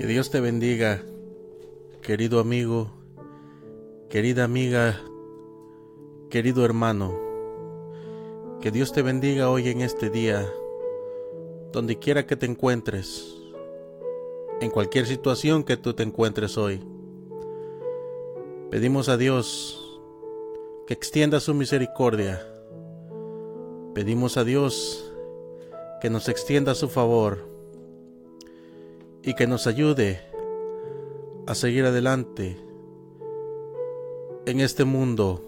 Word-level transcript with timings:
Que 0.00 0.06
Dios 0.06 0.30
te 0.30 0.40
bendiga, 0.40 1.02
querido 2.00 2.40
amigo, 2.40 2.90
querida 4.08 4.44
amiga, 4.44 4.98
querido 6.30 6.64
hermano. 6.64 7.20
Que 8.62 8.70
Dios 8.70 8.94
te 8.94 9.02
bendiga 9.02 9.50
hoy 9.50 9.68
en 9.68 9.82
este 9.82 10.08
día, 10.08 10.50
donde 11.70 11.98
quiera 11.98 12.26
que 12.26 12.34
te 12.34 12.46
encuentres, 12.46 13.36
en 14.62 14.70
cualquier 14.70 15.04
situación 15.04 15.64
que 15.64 15.76
tú 15.76 15.92
te 15.92 16.02
encuentres 16.02 16.56
hoy. 16.56 16.80
Pedimos 18.70 19.10
a 19.10 19.18
Dios 19.18 20.00
que 20.86 20.94
extienda 20.94 21.40
su 21.40 21.52
misericordia. 21.52 22.40
Pedimos 23.94 24.38
a 24.38 24.44
Dios 24.44 25.12
que 26.00 26.08
nos 26.08 26.30
extienda 26.30 26.74
su 26.74 26.88
favor 26.88 27.49
y 29.22 29.34
que 29.34 29.46
nos 29.46 29.66
ayude 29.66 30.20
a 31.46 31.54
seguir 31.54 31.84
adelante 31.84 32.56
en 34.46 34.60
este 34.60 34.84
mundo, 34.84 35.42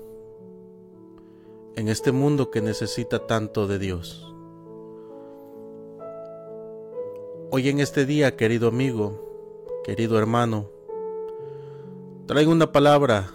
en 1.77 1.89
este 1.89 2.13
mundo 2.13 2.51
que 2.51 2.61
necesita 2.61 3.27
tanto 3.27 3.66
de 3.66 3.79
Dios. 3.79 4.29
Hoy 7.51 7.69
en 7.69 7.80
este 7.80 8.07
día, 8.07 8.37
querido 8.37 8.69
amigo, 8.69 9.80
querido 9.85 10.19
hermano, 10.19 10.71
traigo 12.27 12.52
una 12.52 12.73
palabra, 12.73 13.30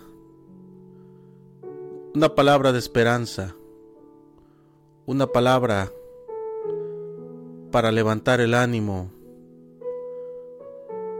una 2.15 2.33
palabra 2.33 2.71
de 2.71 2.79
esperanza, 2.79 3.55
una 5.05 5.27
palabra 5.27 5.91
para 7.71 7.91
levantar 7.91 8.41
el 8.41 8.53
ánimo, 8.53 9.11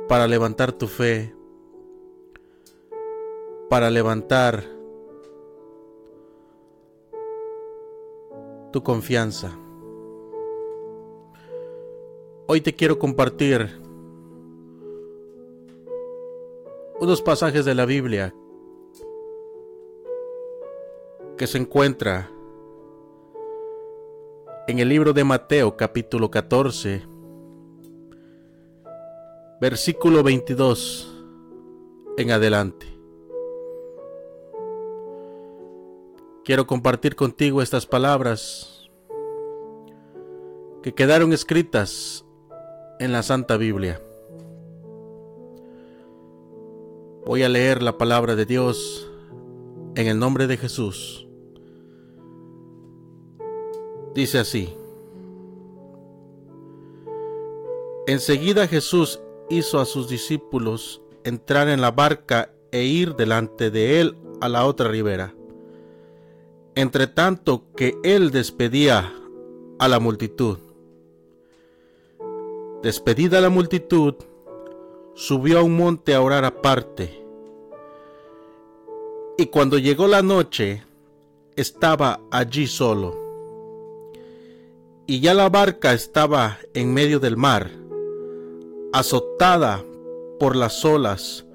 para 0.08 0.26
levantar 0.26 0.72
tu 0.72 0.88
fe, 0.88 1.34
para 3.70 3.90
levantar 3.90 4.64
tu 8.72 8.82
confianza. 8.84 9.52
Hoy 12.48 12.62
te 12.62 12.74
quiero 12.74 12.98
compartir 12.98 13.82
unos 17.02 17.22
pasajes 17.22 17.66
de 17.66 17.76
la 17.76 17.86
Biblia 17.86 18.34
que 21.38 21.48
se 21.48 21.58
encuentra 21.58 22.32
en 24.70 24.80
el 24.80 24.88
libro 24.88 25.12
de 25.12 25.26
Mateo 25.26 25.76
capítulo 25.76 26.32
14 26.32 27.07
versículo 29.60 30.22
22 30.22 31.12
en 32.18 32.32
adelante. 32.32 32.86
Quiero 36.46 36.68
compartir 36.68 37.16
contigo 37.16 37.62
estas 37.62 37.88
palabras 37.88 38.90
que 40.84 40.94
quedaron 40.94 41.34
escritas 41.34 42.24
en 43.00 43.12
la 43.12 43.24
Santa 43.24 43.58
Biblia. 43.58 44.02
Voy 47.26 47.44
a 47.44 47.50
leer 47.50 47.82
la 47.82 47.98
palabra 47.98 48.36
de 48.36 48.46
Dios 48.46 49.12
en 49.96 50.08
el 50.08 50.20
nombre 50.20 50.46
de 50.46 50.58
Jesús. 50.58 51.28
Dice 54.14 54.38
así. 54.38 54.74
Enseguida 58.06 58.68
Jesús 58.68 59.20
hizo 59.50 59.80
a 59.80 59.86
sus 59.86 60.10
discípulos 60.10 61.02
entrar 61.24 61.70
en 61.70 61.82
la 61.82 61.92
barca 61.92 62.52
e 62.72 62.84
ir 62.84 63.16
delante 63.16 63.72
de 63.72 64.02
él 64.02 64.18
a 64.42 64.50
la 64.50 64.66
otra 64.66 64.90
ribera. 64.90 65.34
Entre 66.76 67.08
tanto 67.08 67.64
que 67.76 67.96
él 68.04 68.32
despedía 68.32 69.14
a 69.80 69.88
la 69.88 70.00
multitud. 70.00 70.60
Despedida 72.84 73.42
la 73.42 73.50
multitud, 73.50 74.16
subió 75.16 75.60
a 75.60 75.64
un 75.64 75.76
monte 75.76 76.14
a 76.14 76.22
orar 76.22 76.46
aparte. 76.46 77.24
Y 79.38 79.48
cuando 79.48 79.78
llegó 79.78 80.08
la 80.08 80.22
noche, 80.22 80.84
estaba 81.56 82.20
allí 82.32 82.68
solo. 82.68 83.16
Y 85.08 85.20
ya 85.22 85.34
la 85.34 85.50
barca 85.50 85.94
estaba 85.94 86.60
en 86.74 86.94
medio 86.94 87.20
del 87.20 87.38
mar 87.38 87.87
azotada 88.94 89.84
por 90.40 90.56
las 90.56 90.84
olas, 90.86 91.46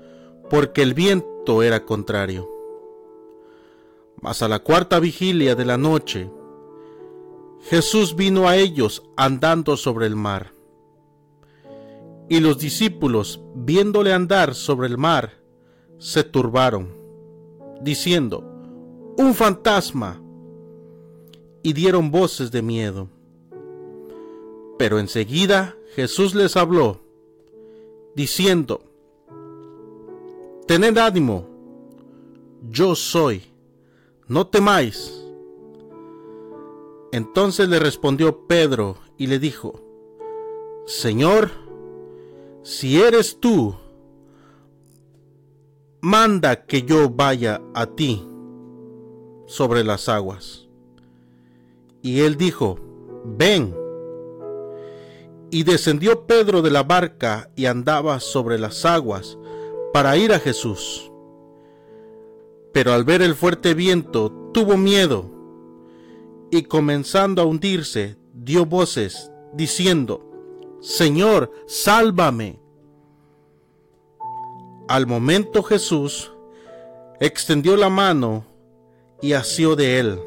porque 0.51 0.83
el 0.83 0.95
viento 0.95 1.63
era 1.63 1.85
contrario. 1.85 2.49
Mas 4.21 4.43
a 4.43 4.49
la 4.49 4.61
cuarta 4.61 5.01
vigilia 5.01 5.55
de 5.55 5.65
la 5.65 5.77
noche, 5.77 6.31
Jesús 7.63 8.17
vino 8.17 8.49
a 8.49 8.57
ellos 8.57 9.03
andando 9.17 9.77
sobre 9.77 10.07
el 10.07 10.17
mar. 10.17 10.53
Y 12.29 12.41
los 12.41 12.59
discípulos, 12.59 13.41
viéndole 13.55 14.13
andar 14.13 14.55
sobre 14.55 14.87
el 14.87 14.99
mar, 14.99 15.33
se 15.99 16.25
turbaron, 16.25 16.97
diciendo, 17.81 18.45
un 19.19 19.35
fantasma, 19.35 20.21
y 21.63 21.73
dieron 21.73 22.11
voces 22.11 22.51
de 22.51 22.63
miedo. 22.63 23.09
Pero 24.79 24.99
enseguida 24.99 25.77
Jesús 25.95 26.35
les 26.35 26.57
habló 26.57 27.02
diciendo, 28.15 28.83
Tened 30.67 30.97
ánimo, 30.99 31.47
yo 32.71 32.95
soy, 32.95 33.43
no 34.29 34.47
temáis. 34.47 35.19
Entonces 37.11 37.69
le 37.69 37.79
respondió 37.79 38.47
Pedro 38.47 38.97
y 39.19 39.27
le 39.27 39.39
dijo, 39.39 39.81
Señor, 40.87 41.51
si 42.63 43.01
eres 43.03 43.39
tú, 43.39 43.75
manda 46.01 46.65
que 46.65 46.83
yo 46.83 47.11
vaya 47.11 47.61
a 47.75 47.87
ti 47.87 48.27
sobre 49.47 49.85
las 49.85 50.09
aguas. 50.09 50.69
Y 52.03 52.21
él 52.21 52.37
dijo, 52.37 52.79
ven. 53.25 53.82
Y 55.53 55.63
descendió 55.65 56.27
Pedro 56.27 56.63
de 56.63 56.71
la 56.71 56.83
barca 56.83 57.51
y 57.55 57.67
andaba 57.67 58.19
sobre 58.21 58.59
las 58.59 58.85
aguas 58.85 59.39
para 59.93 60.17
ir 60.17 60.33
a 60.33 60.41
Jesús. 60.41 61.13
Pero 62.73 62.95
al 62.95 63.05
ver 63.05 63.21
el 63.21 63.35
fuerte 63.35 63.75
viento 63.75 64.33
tuvo 64.53 64.79
miedo 64.79 65.31
y 66.51 66.63
comenzando 66.63 67.43
a 67.43 67.45
hundirse 67.45 68.17
dio 68.33 68.65
voces 68.65 69.31
diciendo, 69.53 70.27
Señor, 70.81 71.53
sálvame. 71.67 72.59
Al 74.89 75.07
momento 75.07 75.63
Jesús 75.63 76.33
extendió 77.21 77.77
la 77.77 77.91
mano 77.91 78.47
y 79.21 79.35
asió 79.35 79.77
de 79.77 80.01
él 80.01 80.19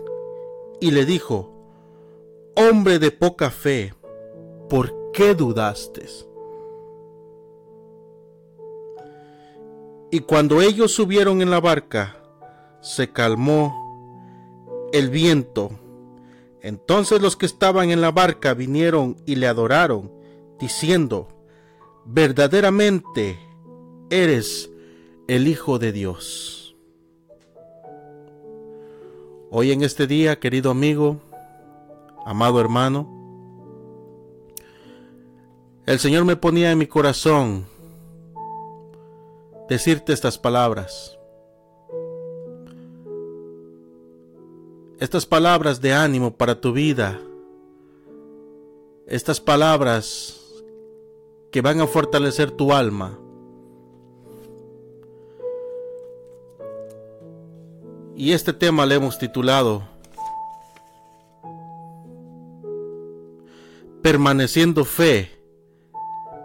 y 0.80 0.92
le 0.92 1.06
dijo, 1.06 1.52
Hombre 2.56 3.00
de 3.00 3.10
poca 3.12 3.50
fe, 3.50 3.94
¿por 4.70 5.05
qué 5.16 5.34
dudaste? 5.34 6.06
Y 10.12 10.20
cuando 10.20 10.62
ellos 10.62 10.92
subieron 10.92 11.42
en 11.42 11.50
la 11.50 11.60
barca, 11.60 12.18
se 12.82 13.12
calmó 13.12 13.74
el 14.92 15.10
viento. 15.10 15.72
Entonces 16.62 17.22
los 17.22 17.36
que 17.38 17.46
estaban 17.46 17.92
en 17.92 18.02
la 18.02 18.12
barca 18.12 18.54
vinieron 18.54 19.16
y 19.26 19.36
le 19.36 19.48
adoraron, 19.48 20.12
diciendo, 20.60 21.30
verdaderamente 22.06 23.40
eres 24.10 24.70
el 25.28 25.48
Hijo 25.48 25.80
de 25.80 25.92
Dios. 25.92 26.76
Hoy 29.50 29.72
en 29.72 29.82
este 29.84 30.08
día, 30.08 30.40
querido 30.40 30.72
amigo, 30.72 31.22
amado 32.26 32.60
hermano, 32.60 33.15
el 35.86 36.00
Señor 36.00 36.26
me 36.26 36.36
ponía 36.36 36.72
en 36.72 36.80
mi 36.80 36.88
corazón 36.88 37.66
decirte 39.70 40.14
estas 40.14 40.38
palabras. 40.38 41.18
Estas 45.00 45.26
palabras 45.26 45.82
de 45.82 45.94
ánimo 45.94 46.36
para 46.36 46.60
tu 46.60 46.72
vida. 46.72 47.20
Estas 49.06 49.40
palabras 49.40 50.42
que 51.52 51.62
van 51.62 51.82
a 51.82 51.88
fortalecer 51.88 52.50
tu 52.50 52.74
alma. 52.74 53.20
Y 58.16 58.32
este 58.32 58.54
tema 58.54 58.86
le 58.86 58.96
hemos 58.96 59.20
titulado 59.20 59.84
Permaneciendo 64.02 64.86
fe 64.86 65.35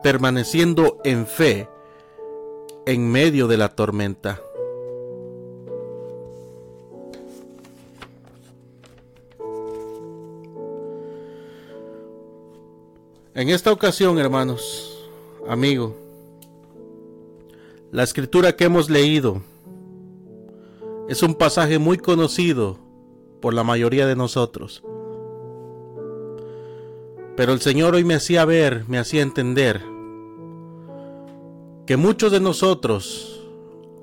permaneciendo 0.03 0.99
en 1.05 1.27
fe 1.27 1.69
en 2.87 3.11
medio 3.11 3.47
de 3.47 3.57
la 3.57 3.69
tormenta. 3.69 4.41
En 13.35 13.49
esta 13.49 13.73
ocasión, 13.73 14.19
hermanos, 14.19 15.09
amigo, 15.49 15.97
la 17.93 18.03
escritura 18.03 18.57
que 18.57 18.65
hemos 18.65 18.91
leído 18.91 19.43
es 21.09 21.23
un 21.23 21.35
pasaje 21.35 21.79
muy 21.79 21.97
conocido 21.97 22.79
por 23.41 23.55
la 23.55 23.65
mayoría 23.65 24.07
de 24.07 24.17
nosotros. 24.17 24.83
Pero 27.37 27.53
el 27.53 27.61
Señor 27.61 27.95
hoy 27.95 28.05
me 28.05 28.15
hacía 28.15 28.45
ver, 28.45 28.85
me 28.89 28.99
hacía 28.99 29.23
entender 29.23 29.90
que 31.91 31.97
muchos 31.97 32.31
de 32.31 32.39
nosotros, 32.39 33.45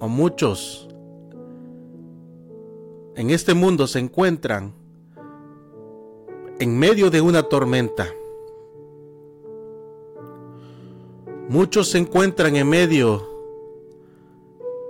o 0.01 0.09
muchos 0.09 0.89
en 3.15 3.29
este 3.29 3.53
mundo 3.53 3.87
se 3.87 3.99
encuentran 3.99 4.73
en 6.59 6.77
medio 6.77 7.09
de 7.09 7.21
una 7.21 7.43
tormenta. 7.43 8.13
Muchos 11.47 11.87
se 11.87 11.99
encuentran 11.99 12.57
en 12.57 12.67
medio 12.67 13.25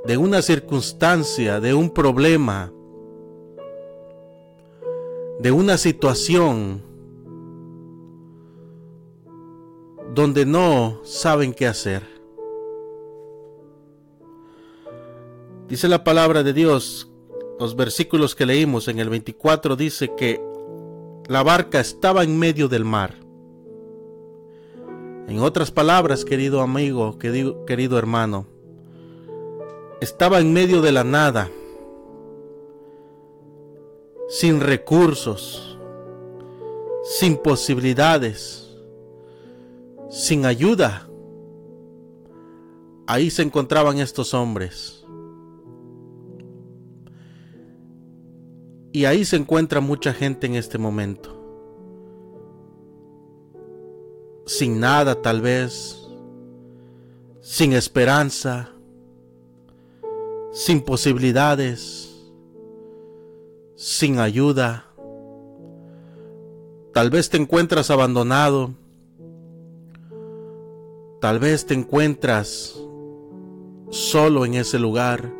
de 0.08 0.18
una 0.18 0.42
circunstancia, 0.42 1.60
de 1.60 1.76
un 1.76 1.92
problema, 1.92 2.74
de 5.40 5.52
una 5.52 5.78
situación 5.78 6.82
donde 10.16 10.48
no 10.48 11.02
saben 11.04 11.54
qué 11.54 11.68
hacer. 11.68 12.17
Dice 15.68 15.90
la 15.90 16.06
palabra 16.06 16.44
de 16.44 16.54
Dios, 16.54 17.10
los 17.60 17.76
versículos 17.76 18.36
que 18.36 18.46
leímos 18.46 18.88
en 18.88 19.00
el 19.00 19.10
24 19.10 19.76
dice 19.76 20.16
que 20.16 20.42
la 21.28 21.44
barca 21.44 21.82
estaba 21.82 22.24
en 22.24 22.40
medio 22.40 22.70
del 22.70 22.86
mar. 22.86 23.16
En 25.28 25.40
otras 25.40 25.72
palabras, 25.72 26.24
querido 26.24 26.62
amigo, 26.62 27.20
querido, 27.20 27.66
querido 27.66 27.98
hermano, 27.98 28.48
estaba 30.00 30.40
en 30.40 30.54
medio 30.54 30.82
de 30.82 30.94
la 30.94 31.04
nada, 31.04 31.50
sin 34.30 34.62
recursos, 34.62 35.78
sin 37.04 37.36
posibilidades, 37.36 38.74
sin 40.10 40.46
ayuda. 40.46 41.10
Ahí 43.06 43.30
se 43.30 43.42
encontraban 43.42 44.00
estos 44.00 44.34
hombres. 44.34 44.97
Y 48.92 49.06
ahí 49.06 49.26
se 49.26 49.36
encuentra 49.36 49.80
mucha 49.82 50.14
gente 50.14 50.48
en 50.48 50.56
este 50.56 50.78
momento. 50.78 51.38
sin 54.48 54.80
nada 54.80 55.22
tal 55.22 55.42
vez, 55.42 56.10
sin 57.42 57.74
esperanza, 57.74 58.70
sin 60.52 60.82
posibilidades, 60.82 62.32
sin 63.76 64.20
ayuda. 64.20 64.86
Tal 66.94 67.10
vez 67.10 67.30
te 67.30 67.38
encuentras 67.38 67.92
abandonado, 67.92 68.74
tal 71.20 71.40
vez 71.40 71.66
te 71.66 71.74
encuentras 71.74 72.82
solo 73.90 74.46
en 74.46 74.54
ese 74.56 74.80
lugar, 74.80 75.34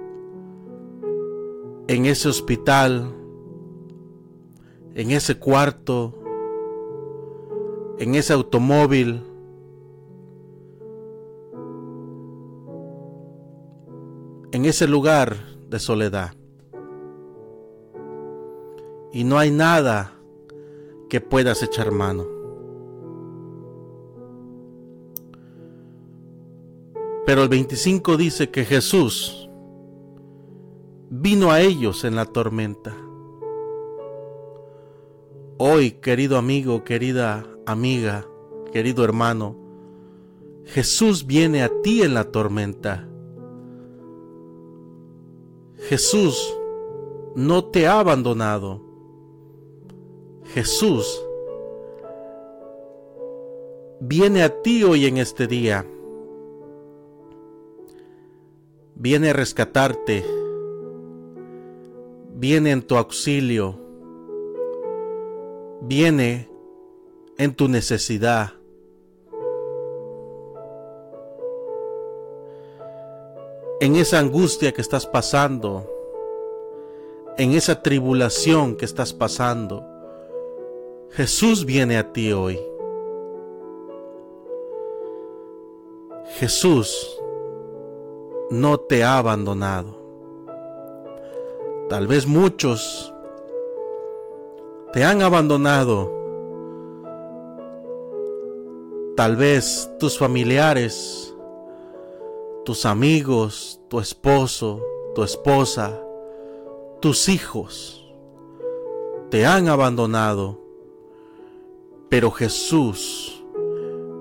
en 1.88 2.06
ese 2.06 2.28
hospital, 2.28 3.17
en 4.98 5.12
ese 5.12 5.38
cuarto, 5.38 6.12
en 8.00 8.16
ese 8.16 8.34
automóvil. 8.34 9.24
En 14.52 14.66
ese 14.66 14.88
lugar 14.88 15.36
de 15.70 15.78
soledad. 15.78 16.34
Y 19.14 19.24
no 19.24 19.38
hay 19.38 19.52
nada 19.52 20.14
que 21.10 21.22
puedas 21.22 21.62
echar 21.62 21.92
mano. 21.92 22.26
Pero 27.24 27.44
el 27.44 27.50
25 27.50 28.18
dice 28.18 28.50
que 28.50 28.66
Jesús 28.66 29.48
vino 31.12 31.52
a 31.52 31.62
ellos 31.62 32.04
en 32.04 32.16
la 32.16 32.26
tormenta. 32.26 32.96
Hoy, 35.60 35.90
querido 35.90 36.38
amigo, 36.38 36.84
querida 36.84 37.44
amiga, 37.66 38.28
querido 38.72 39.04
hermano, 39.04 39.56
Jesús 40.66 41.26
viene 41.26 41.64
a 41.64 41.72
ti 41.82 42.04
en 42.04 42.14
la 42.14 42.26
tormenta. 42.26 43.10
Jesús 45.90 46.56
no 47.36 47.66
te 47.66 47.88
ha 47.88 48.00
abandonado. 48.00 48.84
Jesús 50.54 51.08
viene 54.00 54.44
a 54.44 54.62
ti 54.62 54.84
hoy 54.84 55.08
en 55.08 55.18
este 55.18 55.48
día. 55.48 55.88
Viene 58.94 59.32
a 59.32 59.34
rescatarte. 59.34 60.24
Viene 62.36 62.70
en 62.70 62.84
tu 62.84 62.96
auxilio. 62.96 63.87
Viene 65.82 66.50
en 67.38 67.56
tu 67.56 67.68
necesidad. 67.68 68.54
En 73.80 73.96
esa 73.96 74.20
angustia 74.20 74.72
que 74.72 74.82
estás 74.82 75.06
pasando, 75.06 75.88
en 77.38 77.54
esa 77.54 77.84
tribulación 77.84 78.76
que 78.76 78.86
estás 78.86 79.14
pasando, 79.14 79.86
Jesús 81.12 81.66
viene 81.66 81.98
a 81.98 82.12
ti 82.12 82.32
hoy. 82.32 82.60
Jesús 86.40 87.20
no 88.50 88.80
te 88.80 89.04
ha 89.04 89.18
abandonado. 89.18 89.98
Tal 91.90 92.08
vez 92.08 92.28
muchos 92.28 93.14
te 94.98 95.06
han 95.06 95.22
abandonado 95.22 96.12
Tal 99.16 99.36
vez 99.36 99.92
tus 100.00 100.18
familiares, 100.18 101.36
tus 102.66 102.84
amigos, 102.84 103.80
tu 103.90 104.00
esposo, 104.00 104.82
tu 105.14 105.22
esposa, 105.22 106.02
tus 107.00 107.30
hijos 107.30 108.12
te 109.30 109.46
han 109.46 109.68
abandonado, 109.68 110.60
pero 112.10 112.32
Jesús 112.32 113.46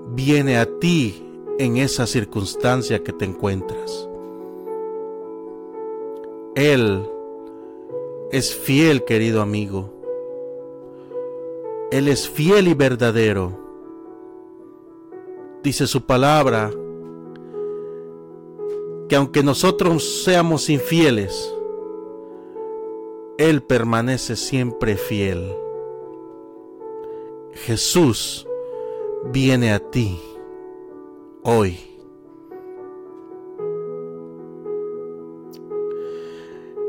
viene 0.08 0.58
a 0.58 0.66
ti 0.78 1.24
en 1.58 1.78
esa 1.78 2.06
circunstancia 2.06 3.02
que 3.02 3.14
te 3.14 3.24
encuentras. 3.24 4.10
Él 6.54 7.02
es 8.30 8.54
fiel, 8.54 9.04
querido 9.04 9.40
amigo. 9.40 9.95
Él 11.96 12.08
es 12.08 12.28
fiel 12.28 12.68
y 12.68 12.74
verdadero 12.74 13.66
dice 15.66 15.88
su 15.88 16.06
palabra, 16.06 16.70
que 19.08 19.16
aunque 19.16 19.42
nosotros 19.42 20.22
seamos 20.22 20.70
infieles, 20.70 21.52
Él 23.36 23.64
permanece 23.64 24.36
siempre 24.36 24.96
fiel. 24.96 25.56
Jesús 27.54 28.46
viene 29.32 29.72
a 29.72 29.80
ti 29.80 30.20
hoy. 31.42 31.80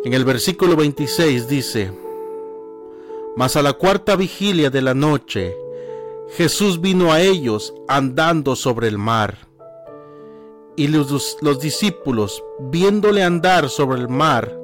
En 0.03 0.13
el 0.13 0.23
versículo 0.23 0.75
26 0.75 1.47
dice, 1.47 1.91
mas 3.37 3.55
a 3.55 3.61
la 3.61 3.73
cuarta 3.73 4.15
vigilia 4.15 4.71
de 4.71 4.81
la 4.81 4.95
noche, 4.95 5.55
Jesús 6.31 6.81
vino 6.81 7.13
a 7.13 7.21
ellos 7.21 7.71
andando 7.87 8.55
sobre 8.55 8.87
el 8.87 8.97
mar. 8.97 9.37
Y 10.75 10.87
los, 10.87 11.37
los, 11.41 11.59
discípulos, 11.59 12.43
viéndole 12.59 13.23
andar 13.23 13.69
sobre 13.69 13.99
el 13.99 14.09
mar, 14.09 14.59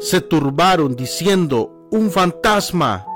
se 0.00 0.20
turbaron 0.20 0.96
diciendo, 0.96 1.86
un 1.92 2.10
fantasma, 2.10 3.06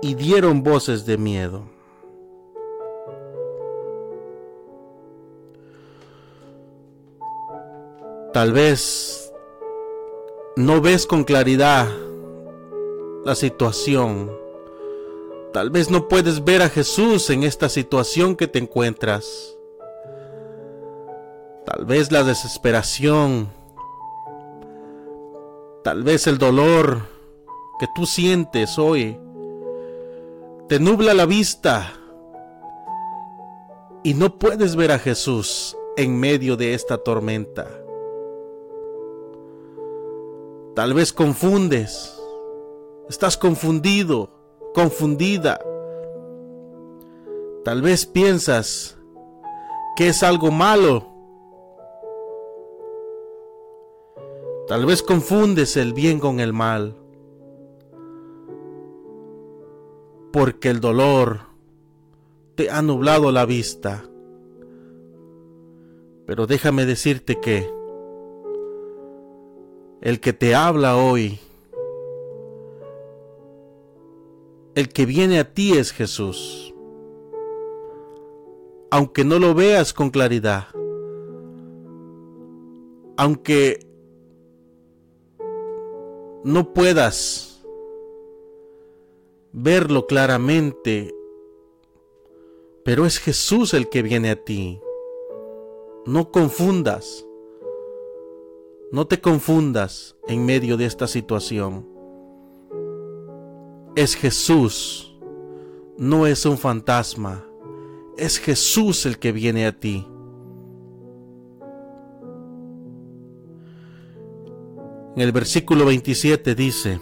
y 0.00 0.14
dieron 0.14 0.62
voces 0.62 1.04
de 1.04 1.18
miedo. 1.18 1.64
Tal 8.32 8.50
vez 8.52 9.30
no 10.56 10.80
ves 10.80 11.06
con 11.06 11.24
claridad 11.24 11.86
la 13.24 13.34
situación. 13.34 14.30
Tal 15.52 15.70
vez 15.70 15.90
no 15.90 16.08
puedes 16.08 16.44
ver 16.44 16.62
a 16.62 16.68
Jesús 16.68 17.30
en 17.30 17.42
esta 17.44 17.68
situación 17.68 18.36
que 18.36 18.48
te 18.48 18.58
encuentras. 18.58 19.56
Tal 21.64 21.84
vez 21.86 22.12
la 22.12 22.24
desesperación. 22.24 23.48
Tal 25.82 26.02
vez 26.02 26.26
el 26.26 26.38
dolor 26.38 27.02
que 27.78 27.86
tú 27.94 28.06
sientes 28.06 28.78
hoy 28.78 29.18
te 30.68 30.78
nubla 30.78 31.12
la 31.12 31.26
vista 31.26 31.92
y 34.02 34.14
no 34.14 34.38
puedes 34.38 34.76
ver 34.76 34.92
a 34.92 34.98
Jesús 34.98 35.76
en 35.96 36.18
medio 36.18 36.56
de 36.56 36.74
esta 36.74 36.98
tormenta. 36.98 37.68
Tal 40.74 40.94
vez 40.94 41.12
confundes, 41.12 42.13
estás 43.08 43.36
confundido, 43.36 44.30
confundida. 44.74 45.60
Tal 47.64 47.82
vez 47.82 48.06
piensas 48.06 48.98
que 49.96 50.08
es 50.08 50.22
algo 50.22 50.50
malo. 50.50 51.06
Tal 54.66 54.86
vez 54.86 55.02
confundes 55.02 55.76
el 55.76 55.92
bien 55.92 56.18
con 56.18 56.40
el 56.40 56.52
mal. 56.52 56.96
Porque 60.32 60.68
el 60.68 60.80
dolor 60.80 61.40
te 62.54 62.70
ha 62.70 62.82
nublado 62.82 63.30
la 63.30 63.44
vista. 63.44 64.04
Pero 66.26 66.46
déjame 66.46 66.86
decirte 66.86 67.38
que 67.40 67.70
el 70.00 70.20
que 70.20 70.32
te 70.32 70.54
habla 70.54 70.96
hoy, 70.96 71.38
el 74.74 74.88
que 74.88 75.06
viene 75.06 75.38
a 75.38 75.52
ti 75.52 75.72
es 75.76 75.92
Jesús. 75.92 76.74
Aunque 78.90 79.24
no 79.24 79.38
lo 79.38 79.54
veas 79.54 79.92
con 79.92 80.10
claridad, 80.10 80.68
aunque 83.16 83.80
no 86.44 86.72
puedas 86.74 87.64
verlo 89.52 90.06
claramente, 90.06 91.14
pero 92.84 93.06
es 93.06 93.18
Jesús 93.18 93.72
el 93.74 93.88
que 93.88 94.02
viene 94.02 94.30
a 94.30 94.44
ti. 94.44 94.80
No 96.06 96.30
confundas. 96.30 97.26
No 98.92 99.06
te 99.06 99.20
confundas 99.20 100.16
en 100.28 100.44
medio 100.44 100.76
de 100.76 100.84
esta 100.84 101.06
situación. 101.06 101.93
Es 103.96 104.16
Jesús, 104.16 105.16
no 105.96 106.26
es 106.26 106.46
un 106.46 106.58
fantasma. 106.58 107.44
Es 108.16 108.38
Jesús 108.38 109.06
el 109.06 109.18
que 109.18 109.32
viene 109.32 109.66
a 109.66 109.78
ti. 109.78 110.06
En 115.16 115.22
el 115.22 115.30
versículo 115.32 115.84
27 115.86 116.54
dice, 116.54 117.00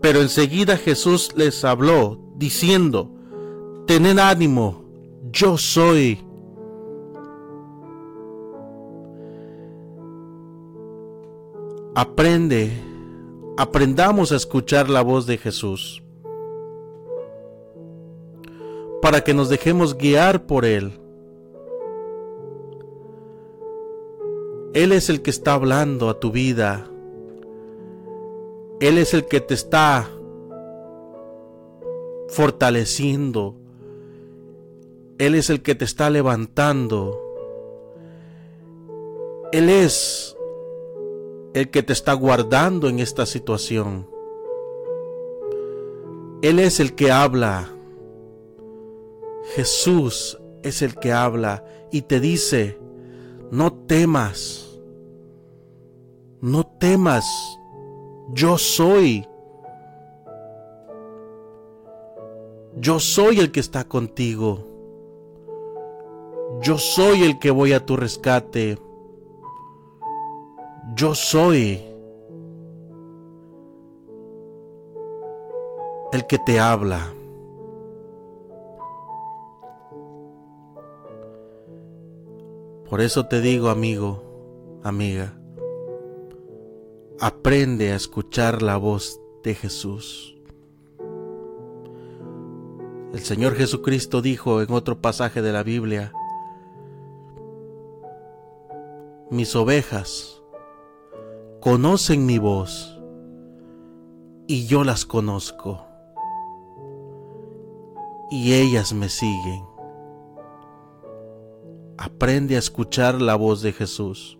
pero 0.00 0.20
enseguida 0.20 0.76
Jesús 0.76 1.32
les 1.36 1.64
habló, 1.64 2.20
diciendo, 2.36 3.10
tened 3.86 4.18
ánimo, 4.18 4.84
yo 5.32 5.58
soy 5.58 6.20
Aprende, 11.94 12.70
aprendamos 13.60 14.32
a 14.32 14.36
escuchar 14.36 14.88
la 14.88 15.02
voz 15.02 15.26
de 15.26 15.36
Jesús 15.36 16.02
para 19.02 19.20
que 19.20 19.34
nos 19.34 19.50
dejemos 19.50 19.98
guiar 19.98 20.46
por 20.46 20.64
Él. 20.64 20.98
Él 24.72 24.92
es 24.92 25.10
el 25.10 25.20
que 25.20 25.28
está 25.28 25.52
hablando 25.52 26.08
a 26.08 26.18
tu 26.18 26.32
vida. 26.32 26.90
Él 28.80 28.96
es 28.96 29.12
el 29.12 29.26
que 29.26 29.42
te 29.42 29.52
está 29.52 30.08
fortaleciendo. 32.28 33.56
Él 35.18 35.34
es 35.34 35.50
el 35.50 35.60
que 35.60 35.74
te 35.74 35.84
está 35.84 36.08
levantando. 36.08 37.20
Él 39.52 39.68
es 39.68 40.34
el 41.52 41.70
que 41.70 41.82
te 41.82 41.92
está 41.92 42.12
guardando 42.12 42.88
en 42.88 43.00
esta 43.00 43.26
situación. 43.26 44.08
Él 46.42 46.58
es 46.58 46.80
el 46.80 46.94
que 46.94 47.10
habla. 47.10 47.68
Jesús 49.54 50.40
es 50.62 50.82
el 50.82 50.94
que 50.94 51.12
habla 51.12 51.64
y 51.90 52.02
te 52.02 52.20
dice, 52.20 52.78
no 53.50 53.72
temas, 53.72 54.80
no 56.40 56.66
temas, 56.66 57.26
yo 58.32 58.56
soy. 58.58 59.26
Yo 62.76 63.00
soy 63.00 63.40
el 63.40 63.50
que 63.50 63.60
está 63.60 63.84
contigo. 63.84 64.66
Yo 66.62 66.78
soy 66.78 67.24
el 67.24 67.38
que 67.38 67.50
voy 67.50 67.72
a 67.72 67.84
tu 67.84 67.96
rescate 67.96 68.78
yo 70.94 71.14
soy 71.14 71.80
el 76.12 76.26
que 76.26 76.38
te 76.38 76.58
habla. 76.58 77.12
Por 82.88 83.00
eso 83.00 83.26
te 83.26 83.40
digo, 83.40 83.68
amigo, 83.68 84.80
amiga, 84.82 85.38
aprende 87.20 87.92
a 87.92 87.96
escuchar 87.96 88.62
la 88.62 88.76
voz 88.76 89.20
de 89.44 89.54
Jesús. 89.54 90.36
El 93.12 93.20
Señor 93.20 93.54
Jesucristo 93.54 94.22
dijo 94.22 94.60
en 94.60 94.72
otro 94.72 95.00
pasaje 95.00 95.40
de 95.42 95.52
la 95.52 95.62
Biblia, 95.62 96.12
mis 99.30 99.54
ovejas 99.54 100.39
conocen 101.60 102.24
mi 102.24 102.38
voz 102.38 102.98
y 104.46 104.66
yo 104.66 104.82
las 104.82 105.04
conozco 105.04 105.86
y 108.30 108.54
ellas 108.54 108.94
me 108.94 109.08
siguen. 109.08 109.64
Aprende 111.98 112.56
a 112.56 112.60
escuchar 112.60 113.20
la 113.20 113.34
voz 113.34 113.60
de 113.60 113.72
Jesús. 113.72 114.38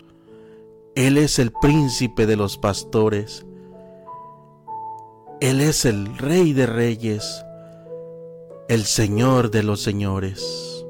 Él 0.95 1.19
es 1.19 1.39
el 1.39 1.53
príncipe 1.53 2.25
de 2.25 2.37
los 2.37 2.57
pastores. 2.57 3.45
Él 5.41 5.61
es 5.61 5.85
el 5.85 6.17
rey 6.17 6.55
de 6.55 6.67
reyes, 6.67 7.45
el 8.69 8.85
señor 8.85 9.51
de 9.51 9.63
los 9.63 9.83
señores. 9.83 10.87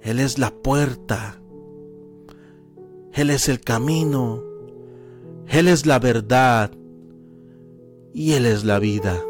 Él 0.00 0.20
es 0.20 0.38
la 0.38 0.50
puerta 0.50 1.42
él 3.18 3.30
es 3.30 3.48
el 3.48 3.58
camino, 3.58 4.44
Él 5.48 5.66
es 5.66 5.86
la 5.86 5.98
verdad 5.98 6.70
y 8.14 8.34
Él 8.34 8.46
es 8.46 8.62
la 8.62 8.78
vida. 8.78 9.20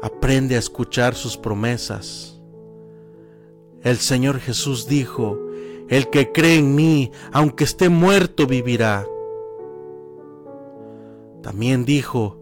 Aprende 0.00 0.56
a 0.56 0.58
escuchar 0.58 1.16
sus 1.16 1.36
promesas. 1.36 2.40
El 3.82 3.98
Señor 3.98 4.38
Jesús 4.40 4.88
dijo, 4.88 5.38
el 5.90 6.08
que 6.08 6.32
cree 6.32 6.56
en 6.56 6.74
mí, 6.74 7.12
aunque 7.30 7.64
esté 7.64 7.90
muerto, 7.90 8.46
vivirá. 8.46 9.06
También 11.42 11.84
dijo, 11.84 12.38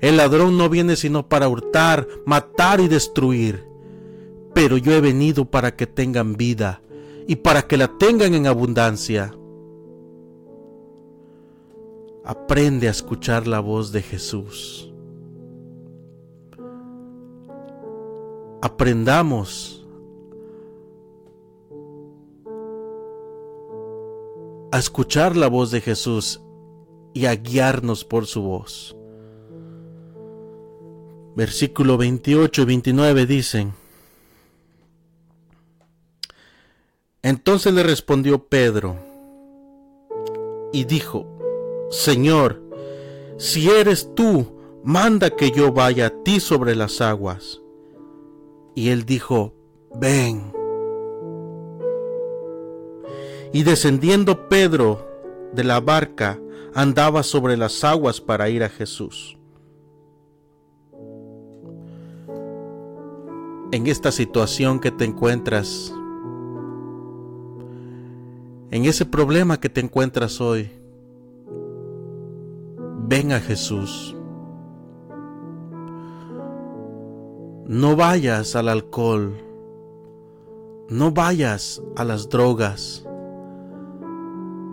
el 0.00 0.18
ladrón 0.18 0.58
no 0.58 0.68
viene 0.68 0.94
sino 0.94 1.26
para 1.26 1.48
hurtar, 1.48 2.06
matar 2.26 2.80
y 2.80 2.88
destruir, 2.88 3.66
pero 4.52 4.76
yo 4.76 4.92
he 4.92 5.00
venido 5.00 5.46
para 5.46 5.74
que 5.74 5.86
tengan 5.86 6.36
vida 6.36 6.82
y 7.26 7.36
para 7.36 7.62
que 7.62 7.76
la 7.76 7.88
tengan 7.98 8.34
en 8.34 8.46
abundancia. 8.46 9.34
Aprende 12.24 12.88
a 12.88 12.90
escuchar 12.90 13.46
la 13.46 13.60
voz 13.60 13.92
de 13.92 14.02
Jesús. 14.02 14.92
Aprendamos 18.60 19.86
a 24.70 24.78
escuchar 24.78 25.36
la 25.36 25.48
voz 25.48 25.70
de 25.70 25.80
Jesús 25.80 26.40
y 27.12 27.26
a 27.26 27.34
guiarnos 27.34 28.04
por 28.04 28.26
su 28.26 28.42
voz. 28.42 28.96
Versículo 31.34 31.96
28 31.96 32.62
y 32.62 32.64
29 32.64 33.26
dicen, 33.26 33.72
Entonces 37.22 37.72
le 37.72 37.84
respondió 37.84 38.48
Pedro 38.48 38.96
y 40.72 40.84
dijo, 40.84 41.24
Señor, 41.90 42.60
si 43.38 43.70
eres 43.70 44.12
tú, 44.14 44.58
manda 44.82 45.30
que 45.30 45.52
yo 45.52 45.72
vaya 45.72 46.06
a 46.06 46.22
ti 46.24 46.40
sobre 46.40 46.74
las 46.74 47.00
aguas. 47.00 47.62
Y 48.74 48.88
él 48.88 49.04
dijo, 49.04 49.54
ven. 49.94 50.52
Y 53.52 53.62
descendiendo 53.62 54.48
Pedro 54.48 55.06
de 55.52 55.62
la 55.62 55.78
barca, 55.78 56.40
andaba 56.74 57.22
sobre 57.22 57.56
las 57.56 57.84
aguas 57.84 58.20
para 58.20 58.48
ir 58.48 58.64
a 58.64 58.68
Jesús. 58.68 59.38
En 63.70 63.86
esta 63.86 64.10
situación 64.10 64.80
que 64.80 64.90
te 64.90 65.04
encuentras, 65.04 65.94
en 68.72 68.86
ese 68.86 69.04
problema 69.04 69.60
que 69.60 69.68
te 69.68 69.82
encuentras 69.82 70.40
hoy, 70.40 70.70
ven 73.06 73.32
a 73.32 73.38
Jesús. 73.38 74.16
No 77.66 77.96
vayas 77.96 78.56
al 78.56 78.70
alcohol, 78.70 79.34
no 80.88 81.12
vayas 81.12 81.82
a 81.96 82.04
las 82.04 82.30
drogas, 82.30 83.06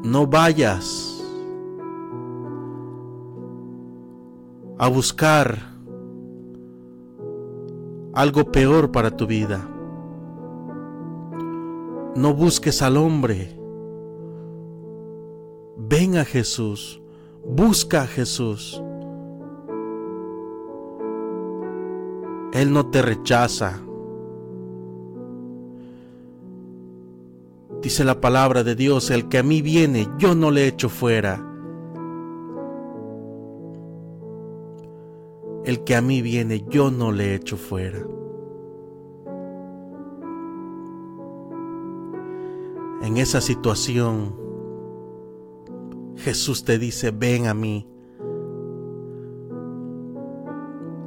no 0.03 0.27
vayas 0.27 1.21
a 4.77 4.87
buscar 4.87 5.59
algo 8.13 8.49
peor 8.49 8.91
para 8.93 9.11
tu 9.11 9.27
vida. 9.27 9.69
No 12.15 12.33
busques 12.33 12.81
al 12.81 12.95
hombre. 12.95 13.58
Ven 15.87 16.17
a 16.17 16.25
Jesús. 16.25 17.01
Busca 17.45 18.01
a 18.01 18.07
Jesús. 18.07 18.83
Él 22.51 22.73
no 22.73 22.87
te 22.87 23.01
rechaza. 23.01 23.79
Dice 27.81 28.03
la 28.03 28.19
palabra 28.19 28.65
de 28.65 28.75
Dios, 28.75 29.09
el 29.09 29.29
que 29.29 29.37
a 29.37 29.43
mí 29.43 29.61
viene, 29.61 30.09
yo 30.17 30.35
no 30.35 30.51
le 30.51 30.67
echo 30.67 30.89
fuera. 30.89 31.45
El 35.63 35.85
que 35.85 35.95
a 35.95 36.01
mí 36.01 36.21
viene, 36.21 36.65
yo 36.69 36.91
no 36.91 37.13
le 37.13 37.35
echo 37.35 37.55
fuera. 37.55 37.99
En 43.01 43.15
esa 43.15 43.39
situación, 43.39 44.48
Jesús 46.19 46.63
te 46.63 46.77
dice, 46.77 47.11
ven 47.11 47.47
a 47.47 47.53
mí. 47.53 47.87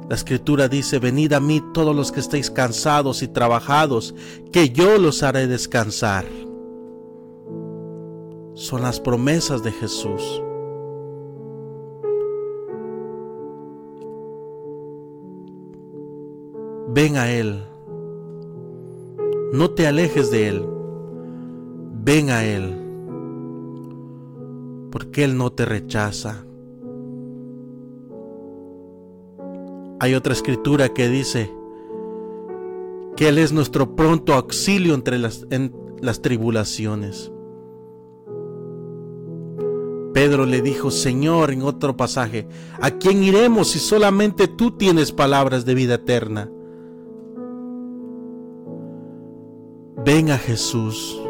La 0.09 0.15
escritura 0.15 0.67
dice, 0.67 0.99
venid 0.99 1.33
a 1.33 1.39
mí 1.39 1.61
todos 1.73 1.95
los 1.95 2.11
que 2.11 2.19
estéis 2.19 2.51
cansados 2.51 3.23
y 3.23 3.27
trabajados, 3.27 4.13
que 4.51 4.69
yo 4.69 4.97
los 4.97 5.23
haré 5.23 5.47
descansar. 5.47 6.25
Son 8.53 8.81
las 8.81 8.99
promesas 8.99 9.63
de 9.63 9.71
Jesús. 9.71 10.41
Ven 16.89 17.17
a 17.17 17.31
Él. 17.31 17.63
No 19.51 19.71
te 19.71 19.87
alejes 19.87 20.29
de 20.29 20.49
Él. 20.49 20.65
Ven 22.03 22.29
a 22.29 22.43
Él. 22.45 22.82
Porque 24.93 25.23
Él 25.23 25.35
no 25.37 25.51
te 25.51 25.65
rechaza. 25.65 26.45
Hay 29.99 30.13
otra 30.13 30.33
escritura 30.33 30.89
que 30.89 31.09
dice 31.09 31.51
que 33.15 33.29
Él 33.29 33.39
es 33.39 33.51
nuestro 33.51 33.95
pronto 33.95 34.35
auxilio 34.35 34.93
entre 34.93 35.17
las, 35.17 35.47
en 35.49 35.75
las 35.99 36.21
tribulaciones. 36.21 37.31
Pedro 40.13 40.45
le 40.45 40.61
dijo, 40.61 40.91
Señor, 40.91 41.49
en 41.49 41.63
otro 41.63 41.97
pasaje, 41.97 42.47
¿a 42.79 42.91
quién 42.91 43.23
iremos 43.23 43.69
si 43.69 43.79
solamente 43.79 44.47
tú 44.47 44.77
tienes 44.77 45.11
palabras 45.11 45.65
de 45.65 45.73
vida 45.73 45.95
eterna? 45.95 46.51
Ven 50.05 50.29
a 50.29 50.37
Jesús. 50.37 51.22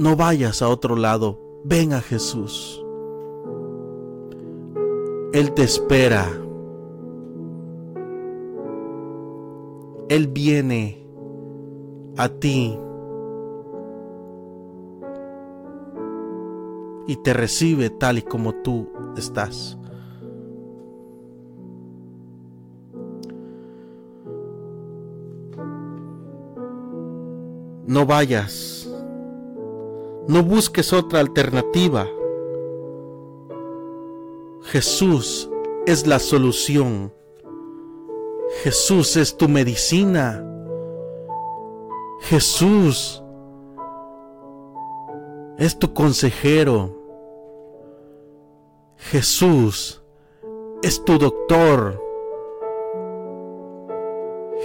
No 0.00 0.16
vayas 0.16 0.62
a 0.62 0.68
otro 0.70 0.96
lado, 0.96 1.38
ven 1.62 1.92
a 1.92 2.00
Jesús. 2.00 2.82
Él 5.34 5.52
te 5.52 5.62
espera. 5.62 6.26
Él 10.08 10.26
viene 10.28 11.06
a 12.16 12.28
ti 12.30 12.76
y 17.06 17.16
te 17.16 17.34
recibe 17.34 17.90
tal 17.90 18.18
y 18.18 18.22
como 18.22 18.54
tú 18.62 18.88
estás. 19.18 19.78
no 27.90 28.06
vayas, 28.06 28.79
no 30.30 30.44
busques 30.44 30.92
otra 30.92 31.18
alternativa. 31.18 32.06
Jesús 34.62 35.50
es 35.86 36.06
la 36.06 36.20
solución. 36.20 37.12
Jesús 38.62 39.16
es 39.16 39.36
tu 39.36 39.48
medicina. 39.48 40.46
Jesús 42.20 43.24
es 45.58 45.76
tu 45.76 45.92
consejero. 45.92 46.96
Jesús 48.98 50.00
es 50.84 51.04
tu 51.04 51.18
doctor. 51.18 52.00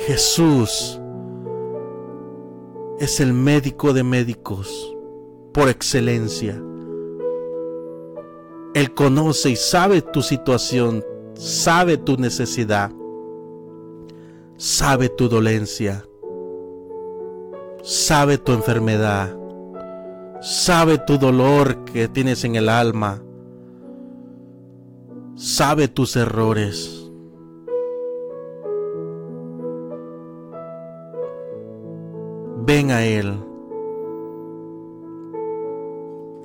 Jesús 0.06 1.02
es 3.00 3.20
el 3.20 3.34
médico 3.34 3.94
de 3.94 4.04
médicos 4.04 4.95
por 5.56 5.70
excelencia. 5.70 6.62
Él 8.74 8.94
conoce 8.94 9.52
y 9.52 9.56
sabe 9.56 10.02
tu 10.02 10.22
situación, 10.22 11.02
sabe 11.34 11.98
tu 11.98 12.18
necesidad, 12.18 12.92
sabe 14.58 15.08
tu 15.08 15.30
dolencia, 15.30 16.06
sabe 17.82 18.38
tu 18.38 18.52
enfermedad, 18.52 19.34
sabe 20.42 20.98
tu 20.98 21.18
dolor 21.18 21.86
que 21.86 22.10
tienes 22.10 22.44
en 22.44 22.58
el 22.58 22.68
alma, 22.68 23.24
sabe 25.36 25.88
tus 25.88 26.18
errores. 26.18 27.02
ven 32.68 32.90
a 32.90 33.06
Él. 33.06 33.55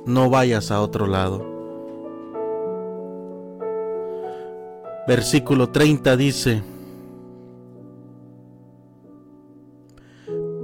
No 0.07 0.31
vayas 0.31 0.71
a 0.71 0.81
otro 0.81 1.07
lado. 1.07 1.45
Versículo 5.07 5.71
30 5.71 6.17
dice, 6.17 6.63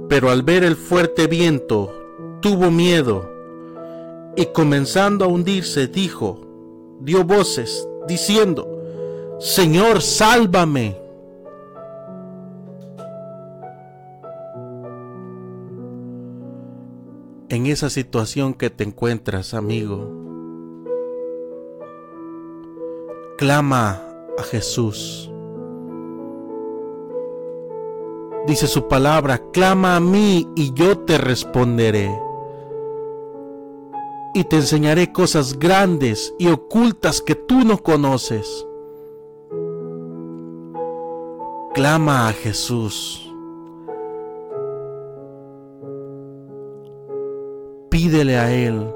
pero 0.09 0.29
al 0.29 0.41
ver 0.43 0.63
el 0.63 0.75
fuerte 0.75 1.27
viento, 1.27 1.93
tuvo 2.41 2.71
miedo 2.71 3.29
y 4.35 4.45
comenzando 4.47 5.25
a 5.25 5.27
hundirse, 5.27 5.87
dijo, 5.87 6.39
dio 7.01 7.23
voces, 7.23 7.87
diciendo, 8.07 8.67
Señor, 9.39 10.01
sálvame. 10.01 11.06
En 17.49 17.65
esa 17.65 17.89
situación 17.89 18.53
que 18.53 18.69
te 18.69 18.83
encuentras, 18.83 19.53
amigo. 19.53 20.11
Clama 23.37 24.01
a 24.37 24.43
Jesús. 24.43 25.31
Dice 28.47 28.67
su 28.67 28.87
palabra, 28.87 29.41
clama 29.51 29.95
a 29.95 29.99
mí 29.99 30.47
y 30.55 30.73
yo 30.73 30.99
te 30.99 31.17
responderé. 31.17 32.09
Y 34.33 34.43
te 34.43 34.57
enseñaré 34.57 35.11
cosas 35.11 35.57
grandes 35.57 36.33
y 36.39 36.47
ocultas 36.47 37.21
que 37.21 37.35
tú 37.35 37.63
no 37.63 37.77
conoces. 37.77 38.65
Clama 41.73 42.29
a 42.29 42.33
Jesús. 42.33 43.26
Pídele 48.07 48.37
a 48.37 48.49
Él. 48.53 48.89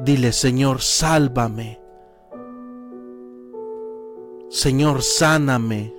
Dile, 0.00 0.32
Señor, 0.32 0.80
sálvame. 0.80 1.80
Señor, 4.48 5.02
sáname. 5.02 5.94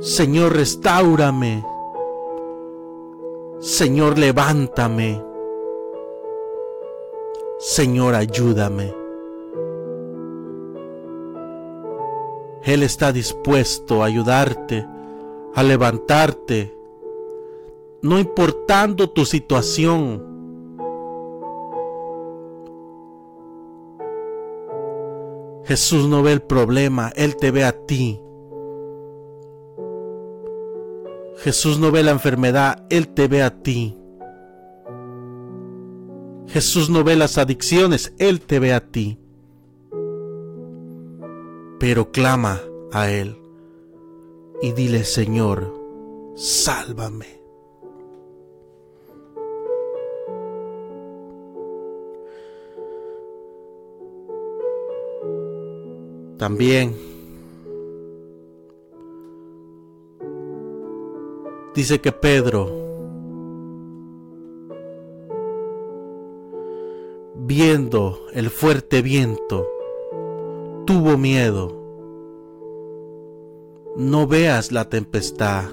Señor, 0.00 0.56
restaurame. 0.56 1.64
Señor, 3.60 4.18
levántame. 4.18 5.22
Señor, 7.60 8.16
ayúdame. 8.16 8.92
Él 12.64 12.82
está 12.82 13.12
dispuesto 13.12 14.02
a 14.02 14.06
ayudarte, 14.06 14.84
a 15.54 15.62
levantarte, 15.62 16.73
no 18.04 18.18
importando 18.18 19.08
tu 19.08 19.24
situación. 19.24 20.22
Jesús 25.64 26.06
no 26.06 26.22
ve 26.22 26.32
el 26.32 26.42
problema, 26.42 27.10
Él 27.16 27.34
te 27.36 27.50
ve 27.50 27.64
a 27.64 27.72
ti. 27.72 28.20
Jesús 31.38 31.78
no 31.78 31.90
ve 31.90 32.02
la 32.02 32.10
enfermedad, 32.10 32.84
Él 32.90 33.08
te 33.08 33.26
ve 33.26 33.42
a 33.42 33.62
ti. 33.62 33.96
Jesús 36.48 36.90
no 36.90 37.04
ve 37.04 37.16
las 37.16 37.38
adicciones, 37.38 38.12
Él 38.18 38.42
te 38.42 38.58
ve 38.58 38.74
a 38.74 38.80
ti. 38.86 39.18
Pero 41.80 42.12
clama 42.12 42.60
a 42.92 43.08
Él 43.08 43.38
y 44.60 44.72
dile, 44.72 45.04
Señor, 45.04 45.72
sálvame. 46.34 47.43
También 56.44 56.94
dice 61.74 62.02
que 62.02 62.12
Pedro, 62.12 62.68
viendo 67.34 68.26
el 68.34 68.50
fuerte 68.50 69.00
viento, 69.00 69.66
tuvo 70.84 71.16
miedo. 71.16 71.80
No 73.96 74.26
veas 74.26 74.70
la 74.70 74.90
tempestad. 74.90 75.70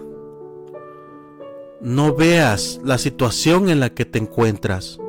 No 1.81 2.15
veas 2.15 2.79
la 2.81 2.97
situación 2.97 3.67
en 3.67 3.81
la 3.81 3.89
que 3.93 4.05
te 4.05 4.19
encuentras. 4.19 5.01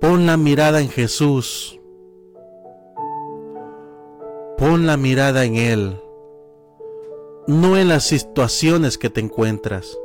Pon 0.00 0.24
la 0.24 0.38
mirada 0.38 0.80
en 0.80 0.88
Jesús. 0.88 1.79
Pon 4.60 4.86
la 4.86 4.98
mirada 4.98 5.46
en 5.46 5.56
Él, 5.56 5.98
no 7.46 7.78
en 7.78 7.88
las 7.88 8.04
situaciones 8.04 8.98
que 8.98 9.08
te 9.08 9.22
encuentras. 9.22 9.98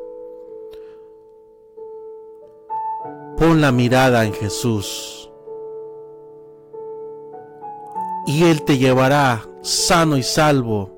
Pon 3.38 3.60
la 3.60 3.74
mirada 3.74 4.24
en 4.24 4.32
Jesús 4.32 5.30
y 8.28 8.46
Él 8.46 8.64
te 8.64 8.78
llevará 8.78 9.46
sano 9.62 10.16
y 10.16 10.24
salvo. 10.24 10.90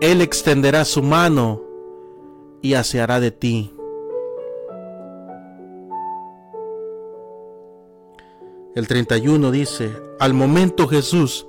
Él 0.00 0.22
extenderá 0.22 0.86
su 0.86 1.02
mano 1.02 1.60
y 2.62 2.72
aseará 2.72 3.20
de 3.20 3.30
ti. 3.30 3.75
El 8.76 8.86
31 8.88 9.52
dice, 9.52 9.90
al 10.20 10.34
momento 10.34 10.86
Jesús 10.86 11.46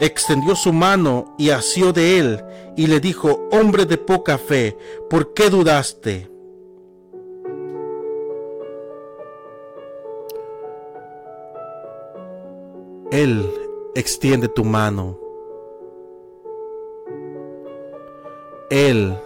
extendió 0.00 0.56
su 0.56 0.72
mano 0.72 1.36
y 1.38 1.50
asió 1.50 1.92
de 1.92 2.18
él 2.18 2.44
y 2.76 2.88
le 2.88 2.98
dijo, 2.98 3.48
hombre 3.52 3.86
de 3.86 3.96
poca 3.96 4.38
fe, 4.38 4.76
¿por 5.08 5.34
qué 5.34 5.50
dudaste? 5.50 6.28
Él 13.12 13.48
extiende 13.94 14.48
tu 14.48 14.64
mano. 14.64 15.16
Él 18.68 19.16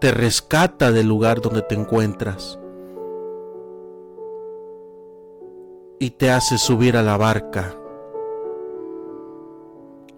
te 0.00 0.10
rescata 0.10 0.90
del 0.90 1.06
lugar 1.06 1.42
donde 1.42 1.60
te 1.60 1.74
encuentras. 1.74 2.58
Y 5.98 6.10
te 6.10 6.30
hace 6.30 6.58
subir 6.58 6.96
a 6.96 7.02
la 7.02 7.16
barca 7.16 7.76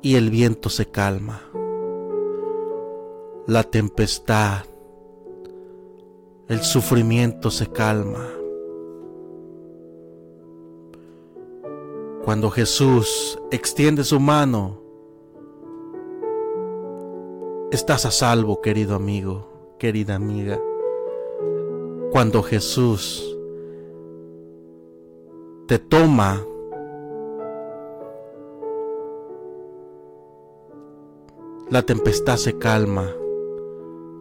y 0.02 0.16
el 0.16 0.30
viento 0.30 0.68
se 0.68 0.86
calma. 0.86 1.42
La 3.46 3.62
tempestad, 3.62 4.64
el 6.48 6.62
sufrimiento 6.62 7.50
se 7.50 7.66
calma. 7.68 8.28
Cuando 12.24 12.50
Jesús 12.50 13.38
extiende 13.50 14.04
su 14.04 14.20
mano, 14.20 14.82
estás 17.70 18.04
a 18.04 18.10
salvo, 18.10 18.60
querido 18.60 18.94
amigo, 18.94 19.76
querida 19.78 20.14
amiga. 20.14 20.60
Cuando 22.10 22.42
Jesús 22.42 23.37
te 25.68 25.78
toma 25.78 26.42
la 31.68 31.82
tempestad 31.82 32.36
se 32.36 32.56
calma 32.56 33.04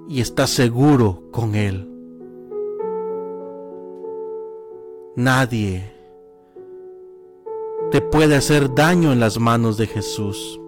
y 0.10 0.20
estás 0.20 0.50
seguro 0.50 1.24
con 1.32 1.56
Él. 1.56 1.90
Nadie 5.16 5.90
te 7.92 8.02
puede 8.02 8.36
hacer 8.36 8.76
daño 8.76 9.14
en 9.14 9.22
las 9.22 9.40
manos 9.40 9.78
de 9.78 9.88
Jesús. 9.88 10.60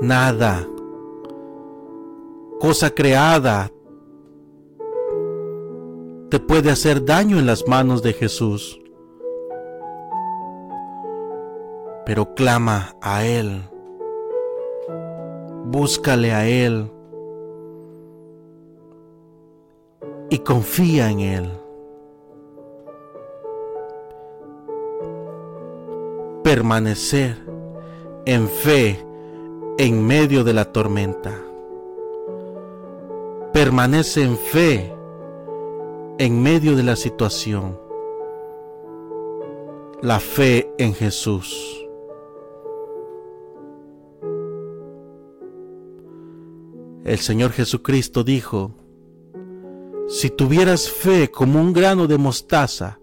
Nada, 0.00 0.66
cosa 2.58 2.88
creada, 2.94 3.70
te 6.30 6.38
puede 6.38 6.70
hacer 6.70 7.04
daño 7.04 7.40
en 7.40 7.46
las 7.46 7.66
manos 7.66 8.04
de 8.04 8.12
Jesús. 8.12 8.80
Pero 12.06 12.34
clama 12.34 12.94
a 13.02 13.26
Él. 13.26 13.62
Búscale 15.64 16.32
a 16.32 16.46
Él. 16.46 16.88
Y 20.30 20.38
confía 20.38 21.10
en 21.10 21.20
Él. 21.20 21.50
Permanecer 26.44 27.36
en 28.24 28.48
fe 28.48 29.04
en 29.78 30.06
medio 30.06 30.44
de 30.44 30.52
la 30.52 30.66
tormenta. 30.66 31.32
Permanece 33.52 34.22
en 34.22 34.36
fe 34.36 34.99
en 36.20 36.42
medio 36.42 36.76
de 36.76 36.82
la 36.82 36.96
situación. 36.96 37.80
La 40.02 40.20
fe 40.20 40.70
en 40.76 40.92
Jesús. 40.92 41.86
El 47.04 47.16
Señor 47.16 47.52
Jesucristo 47.52 48.22
dijo, 48.22 48.72
si 50.08 50.28
tuvieras 50.28 50.90
fe 50.90 51.30
como 51.30 51.58
un 51.58 51.72
grano 51.72 52.06
de 52.06 52.18
mostaza, 52.18 52.98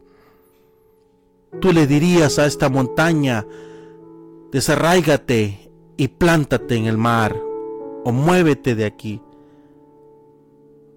tú 1.59 1.73
le 1.73 1.87
dirías 1.87 2.37
a 2.37 2.45
esta 2.45 2.69
montaña, 2.69 3.47
desarráigate 4.51 5.71
y 5.97 6.07
plántate 6.07 6.75
en 6.75 6.85
el 6.85 6.99
mar, 6.99 7.35
o 8.03 8.11
muévete 8.11 8.75
de 8.75 8.85
aquí, 8.85 9.23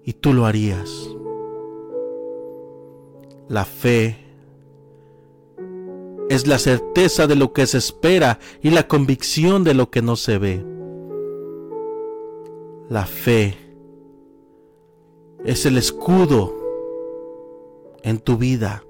y 0.05 0.13
tú 0.13 0.33
lo 0.33 0.45
harías. 0.45 1.17
La 3.51 3.65
fe 3.65 4.15
es 6.29 6.47
la 6.47 6.57
certeza 6.57 7.27
de 7.27 7.35
lo 7.35 7.51
que 7.51 7.65
se 7.67 7.79
espera 7.79 8.39
y 8.61 8.69
la 8.69 8.87
convicción 8.87 9.65
de 9.65 9.73
lo 9.73 9.89
que 9.89 10.01
no 10.01 10.15
se 10.15 10.37
ve. 10.37 10.65
La 12.87 13.05
fe 13.05 13.57
es 15.43 15.65
el 15.65 15.77
escudo 15.77 16.55
en 18.03 18.19
tu 18.19 18.37
vida. 18.37 18.85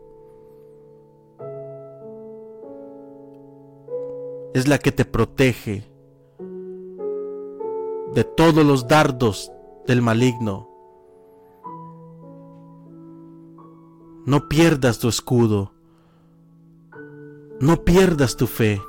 Es 4.54 4.67
la 4.67 4.78
que 4.78 4.91
te 4.91 5.06
protege 5.06 5.86
de 8.13 8.24
todos 8.24 8.63
los 8.63 8.88
dardos 8.88 9.52
del 9.88 10.04
maligno. 10.04 10.71
No 14.26 14.48
pierdas 14.48 15.00
tu 15.00 15.10
escudo. 15.10 15.72
No 17.60 17.84
pierdas 17.84 18.38
tu 18.38 18.46
fe. 18.46 18.82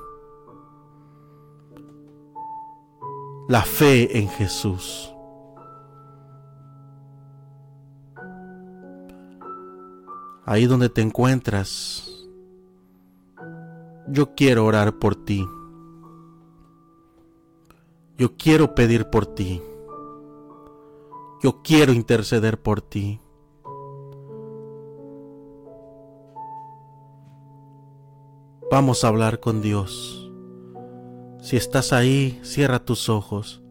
La 3.49 3.63
fe 3.63 4.19
en 4.19 4.29
Jesús. 4.29 5.13
Ahí 10.45 10.67
donde 10.67 10.91
te 10.91 11.01
encuentras, 11.01 12.29
yo 14.09 14.35
quiero 14.35 14.67
orar 14.67 14.99
por 14.99 15.15
ti. 15.15 15.47
Yo 18.19 18.37
quiero 18.37 18.75
pedir 18.75 19.09
por 19.09 19.25
ti. 19.27 19.63
Yo 21.43 21.63
quiero 21.63 21.93
interceder 21.93 22.61
por 22.61 22.83
ti. 22.83 23.21
Vamos 28.73 29.05
a 29.05 29.09
hablar 29.09 29.39
con 29.39 29.61
Dios. 29.61 30.33
Si 31.43 31.59
estás 31.59 31.93
ahí, 31.93 32.41
cierra 32.43 32.79
tus 32.79 33.11
ojos. 33.11 33.63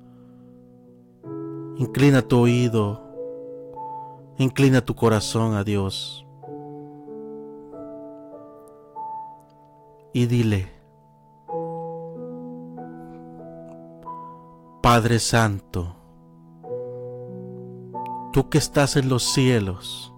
Inclina 1.78 2.22
tu 2.22 2.38
oído. 2.38 3.02
Inclina 4.38 4.82
tu 4.82 4.94
corazón 4.94 5.56
a 5.56 5.64
Dios. 5.64 6.28
Y 10.14 10.28
dile, 10.28 10.68
Padre 14.84 15.18
Santo, 15.18 15.96
tú 18.34 18.50
que 18.50 18.60
estás 18.60 18.98
en 18.98 19.10
los 19.10 19.24
cielos, 19.24 20.14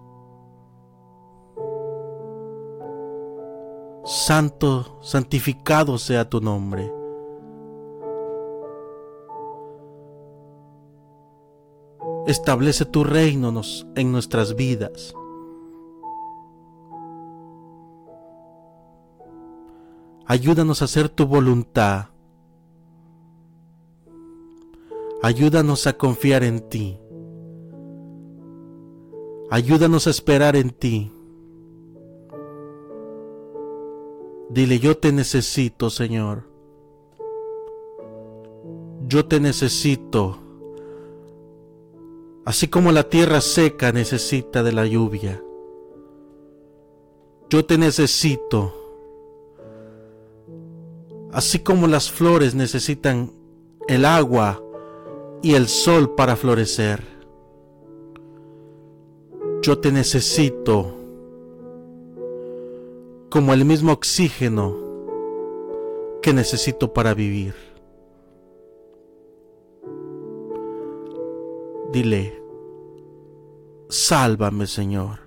santo, 4.04 4.98
santificado 5.02 5.98
sea 5.98 6.28
tu 6.28 6.40
nombre. 6.40 6.92
Establece 12.26 12.84
tu 12.84 13.04
reino 13.04 13.52
en 13.94 14.12
nuestras 14.12 14.54
vidas. 14.54 15.14
Ayúdanos 20.26 20.80
a 20.80 20.86
hacer 20.86 21.10
tu 21.10 21.26
voluntad. 21.26 22.06
Ayúdanos 25.22 25.86
a 25.86 25.94
confiar 25.94 26.44
en 26.44 26.68
ti. 26.68 26.98
Ayúdanos 29.50 30.06
a 30.06 30.10
esperar 30.10 30.56
en 30.56 30.70
ti. 30.70 31.12
Dile, 34.54 34.78
yo 34.78 34.96
te 34.96 35.10
necesito, 35.10 35.90
Señor. 35.90 36.44
Yo 39.08 39.26
te 39.26 39.40
necesito. 39.40 40.38
Así 42.44 42.68
como 42.68 42.92
la 42.92 43.02
tierra 43.08 43.40
seca 43.40 43.90
necesita 43.90 44.62
de 44.62 44.72
la 44.72 44.86
lluvia. 44.86 45.42
Yo 47.50 47.64
te 47.64 47.78
necesito. 47.78 48.72
Así 51.32 51.58
como 51.58 51.88
las 51.88 52.08
flores 52.08 52.54
necesitan 52.54 53.32
el 53.88 54.04
agua 54.04 54.62
y 55.42 55.54
el 55.54 55.66
sol 55.66 56.14
para 56.14 56.36
florecer. 56.36 57.02
Yo 59.62 59.78
te 59.78 59.90
necesito 59.90 61.03
como 63.34 63.52
el 63.52 63.64
mismo 63.64 63.90
oxígeno 63.90 64.76
que 66.22 66.32
necesito 66.32 66.92
para 66.92 67.14
vivir. 67.14 67.52
Dile, 71.92 72.40
sálvame 73.88 74.68
Señor. 74.68 75.18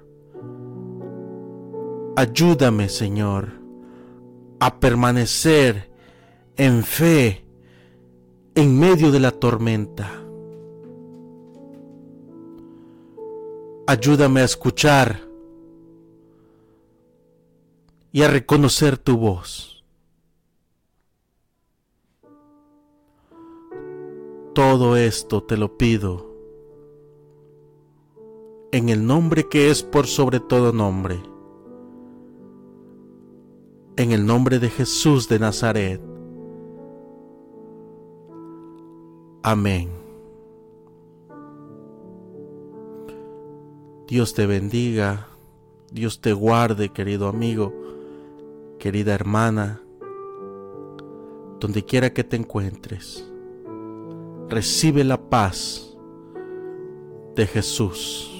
Ayúdame 2.15 2.87
Señor 2.87 3.49
a 4.61 4.79
permanecer 4.79 5.91
en 6.55 6.85
fe 6.85 7.45
en 8.55 8.79
medio 8.79 9.11
de 9.11 9.19
la 9.19 9.31
tormenta. 9.31 10.09
Ayúdame 13.85 14.39
a 14.39 14.45
escuchar 14.45 15.26
y 18.17 18.23
a 18.23 18.27
reconocer 18.27 18.97
tu 18.97 19.15
voz. 19.15 19.83
Todo 24.55 24.97
esto 24.97 25.43
te 25.43 25.55
lo 25.55 25.77
pido 25.77 26.25
en 28.71 28.89
el 28.89 29.05
nombre 29.05 29.47
que 29.47 29.69
es 29.69 29.83
por 29.83 30.07
sobre 30.07 30.39
todo 30.39 30.73
nombre, 30.73 31.21
en 33.97 34.11
el 34.11 34.25
nombre 34.25 34.57
de 34.57 34.71
Jesús 34.71 35.29
de 35.29 35.37
Nazaret. 35.37 36.01
Amén. 39.43 39.91
Dios 44.07 44.33
te 44.33 44.47
bendiga, 44.47 45.27
Dios 45.91 46.19
te 46.19 46.33
guarde, 46.33 46.89
querido 46.89 47.27
amigo, 47.27 47.86
querida 48.87 49.13
hermana, 49.13 49.81
donde 51.59 51.83
quiera 51.83 52.13
que 52.13 52.23
te 52.23 52.37
encuentres. 52.37 53.29
Recibe 54.47 55.03
la 55.03 55.29
paz 55.29 55.97
de 57.35 57.47
Jesús. 57.47 58.36